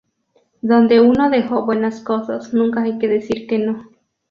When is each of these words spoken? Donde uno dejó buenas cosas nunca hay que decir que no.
Donde 0.63 0.99
uno 0.99 1.29
dejó 1.29 1.63
buenas 1.63 1.99
cosas 2.01 2.55
nunca 2.55 2.81
hay 2.81 2.97
que 2.97 3.07
decir 3.07 3.45
que 3.45 3.59
no. 3.59 3.91